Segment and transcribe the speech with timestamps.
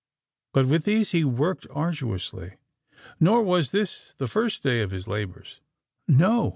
[0.55, 2.55] But with these he worked arduously.
[3.19, 5.61] Nor was this the first day of his labours.
[6.07, 6.49] No!